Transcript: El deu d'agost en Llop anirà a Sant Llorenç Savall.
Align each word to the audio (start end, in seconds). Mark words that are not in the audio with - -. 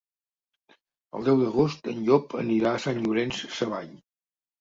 El 1.19 1.27
deu 1.27 1.35
d'agost 1.43 1.89
en 1.93 1.99
Llop 2.07 2.33
anirà 2.39 2.71
a 2.79 2.79
Sant 2.87 3.03
Llorenç 3.05 3.43
Savall. 3.59 3.93